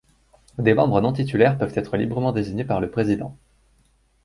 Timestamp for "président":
2.89-3.37